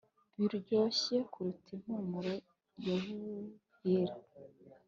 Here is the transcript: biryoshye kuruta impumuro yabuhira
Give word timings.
biryoshye 0.37 1.15
kuruta 1.31 1.69
impumuro 1.75 2.33
yabuhira 2.87 4.15